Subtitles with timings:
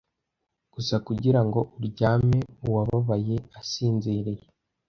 [0.73, 4.45] Gusa kugirango uryame uwababaye asinziriye,